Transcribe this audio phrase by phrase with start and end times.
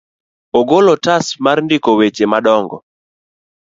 [0.59, 2.77] Ogolo otas mar ndiko weche madongo.